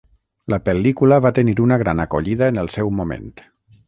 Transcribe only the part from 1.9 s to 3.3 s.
acollida en el seu moment.